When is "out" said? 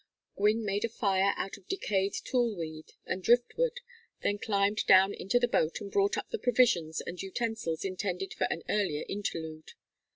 1.37-1.57